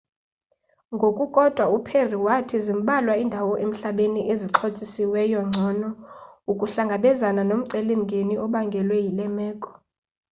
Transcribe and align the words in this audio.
ngokukodwa 0.95 1.63
uperry 1.77 2.17
wathi 2.25 2.57
zimbalwa 2.65 3.13
iindawo 3.17 3.53
emhlabeni 3.65 4.21
ezixhotyiswe 4.31 5.21
ngcono 5.47 5.89
ukuhlangabezana 6.51 7.41
nomceli 7.49 7.93
mngeni 8.01 8.35
obangelwe 8.45 8.97
yile 9.05 9.25
meko 9.37 9.69